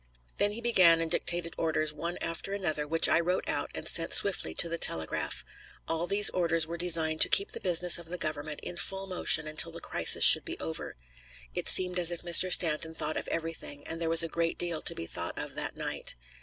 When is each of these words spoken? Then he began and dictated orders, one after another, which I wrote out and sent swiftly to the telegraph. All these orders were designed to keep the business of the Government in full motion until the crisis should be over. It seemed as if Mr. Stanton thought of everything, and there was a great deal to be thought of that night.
Then 0.37 0.53
he 0.53 0.61
began 0.61 0.99
and 0.99 1.11
dictated 1.11 1.53
orders, 1.59 1.93
one 1.93 2.17
after 2.21 2.53
another, 2.55 2.87
which 2.87 3.07
I 3.07 3.19
wrote 3.19 3.47
out 3.47 3.69
and 3.75 3.87
sent 3.87 4.13
swiftly 4.13 4.55
to 4.55 4.67
the 4.67 4.79
telegraph. 4.79 5.43
All 5.87 6.07
these 6.07 6.31
orders 6.31 6.65
were 6.65 6.75
designed 6.75 7.21
to 7.21 7.29
keep 7.29 7.51
the 7.51 7.59
business 7.59 7.99
of 7.99 8.07
the 8.07 8.17
Government 8.17 8.61
in 8.63 8.77
full 8.77 9.05
motion 9.05 9.45
until 9.45 9.71
the 9.71 9.79
crisis 9.79 10.23
should 10.25 10.43
be 10.43 10.59
over. 10.59 10.95
It 11.53 11.67
seemed 11.67 11.99
as 11.99 12.09
if 12.09 12.23
Mr. 12.23 12.51
Stanton 12.51 12.95
thought 12.95 13.15
of 13.15 13.27
everything, 13.27 13.85
and 13.85 14.01
there 14.01 14.09
was 14.09 14.23
a 14.23 14.27
great 14.27 14.57
deal 14.57 14.81
to 14.81 14.95
be 14.95 15.05
thought 15.05 15.37
of 15.37 15.53
that 15.53 15.77
night. 15.77 16.15